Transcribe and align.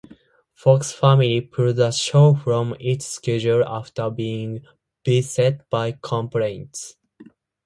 Fox 0.55 0.91
Family 0.91 1.41
pulled 1.41 1.75
the 1.75 1.91
show 1.91 2.33
from 2.33 2.75
its 2.79 3.05
schedule 3.05 3.63
after 3.63 4.09
being 4.09 4.65
beset 5.03 5.69
by 5.69 5.91
complaints. 6.01 6.95